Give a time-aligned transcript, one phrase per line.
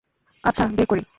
[0.43, 1.01] আচ্ছা, বের করি।